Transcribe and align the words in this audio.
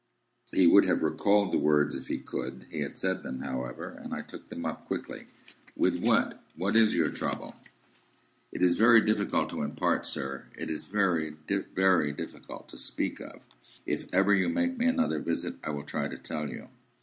He 0.51 0.65
would 0.65 0.85
have 0.85 1.03
recalled 1.03 1.51
the 1.51 1.59
words 1.59 1.93
if 1.93 2.07
he 2.07 2.17
could. 2.17 2.65
He 2.71 2.79
had 2.79 2.97
said 2.97 3.21
them, 3.21 3.41
however, 3.41 3.87
and 4.03 4.15
I 4.15 4.23
took 4.23 4.49
them 4.49 4.65
up 4.65 4.87
quickly. 4.87 5.27
"With 5.75 5.99
what? 5.99 6.43
What 6.55 6.75
is 6.75 6.95
your 6.95 7.11
trouble?" 7.11 7.55
"It 8.51 8.63
is 8.63 8.73
very 8.77 9.01
difficult 9.01 9.51
to 9.51 9.61
impart, 9.61 10.07
sir. 10.07 10.45
It 10.57 10.71
is 10.71 10.85
very, 10.85 11.35
very 11.75 12.13
difficult 12.13 12.67
to 12.69 12.79
speak 12.79 13.19
of. 13.19 13.41
If 13.85 14.11
ever 14.11 14.33
you 14.33 14.49
make 14.49 14.75
me 14.75 14.87
another 14.87 15.19
visit, 15.19 15.57
I 15.63 15.69
will 15.69 15.83
try 15.85 16.07
to 16.07 16.17
tell 16.17 16.49
you." 16.49 16.69